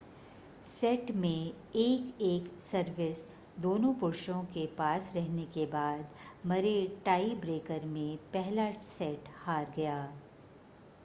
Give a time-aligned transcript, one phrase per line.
[0.63, 3.23] set में एक-एक service
[3.59, 6.07] दोनों पुरुषों के पास रहने के बाद
[6.47, 6.73] मरे
[7.05, 10.01] टाई ब्रेकर में पहला सेट हार गया